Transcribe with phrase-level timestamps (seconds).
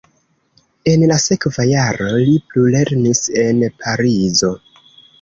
[0.93, 4.55] En la sekva jaro li plulernis en Parizo.